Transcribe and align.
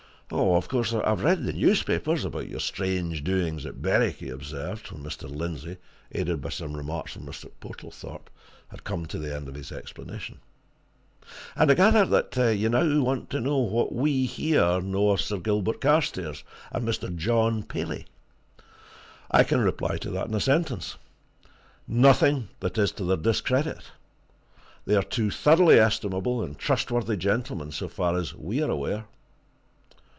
"Of 0.33 0.69
course, 0.69 0.93
I've 0.93 1.25
read 1.25 1.43
the 1.43 1.51
newspapers 1.51 2.23
about 2.23 2.47
your 2.47 2.61
strange 2.61 3.21
doings 3.21 3.65
at 3.65 3.81
Berwick," 3.81 4.15
he 4.19 4.29
observed, 4.29 4.89
when 4.89 5.03
Mr. 5.03 5.29
Lindsey 5.29 5.75
aided 6.13 6.39
by 6.39 6.47
some 6.47 6.71
remarks 6.73 7.11
from 7.11 7.25
Mr. 7.25 7.51
Portlethorpe 7.59 8.29
had 8.69 8.85
come 8.85 9.05
to 9.07 9.19
the 9.19 9.35
end 9.35 9.49
of 9.49 9.55
his 9.55 9.73
explanation. 9.73 10.39
"And 11.53 11.69
I 11.69 11.73
gather 11.73 12.05
that 12.05 12.55
you 12.57 12.69
now 12.69 13.01
want 13.01 13.29
to 13.31 13.41
know 13.41 13.57
what 13.57 13.91
we, 13.91 14.25
here, 14.25 14.79
know 14.79 15.09
of 15.09 15.19
Sir 15.19 15.37
Gilbert 15.37 15.81
Carstairs 15.81 16.45
and 16.71 16.87
Mr. 16.87 17.13
John 17.13 17.63
Paley. 17.63 18.07
I 19.29 19.43
can 19.43 19.59
reply 19.59 19.97
to 19.97 20.11
that 20.11 20.27
in 20.27 20.33
a 20.33 20.39
sentence 20.39 20.95
nothing 21.89 22.47
that 22.61 22.77
is 22.77 22.93
to 22.93 23.03
their 23.03 23.17
discredit! 23.17 23.91
They 24.85 24.95
are 24.95 25.03
two 25.03 25.29
thoroughly 25.29 25.77
estimable 25.77 26.41
and 26.41 26.57
trustworthy 26.57 27.17
gentlemen, 27.17 27.73
so 27.73 27.89
far 27.89 28.15
as 28.17 28.33
we 28.33 28.63
are 28.63 28.71
aware." 28.71 29.07